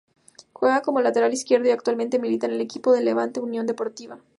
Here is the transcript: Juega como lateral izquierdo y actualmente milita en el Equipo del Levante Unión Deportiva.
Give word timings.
Juega 0.53 0.81
como 0.81 0.99
lateral 0.99 1.31
izquierdo 1.31 1.67
y 1.67 1.71
actualmente 1.71 2.17
milita 2.17 2.47
en 2.47 2.53
el 2.53 2.61
Equipo 2.61 2.91
del 2.91 3.05
Levante 3.05 3.39
Unión 3.39 3.67
Deportiva. 3.67 4.17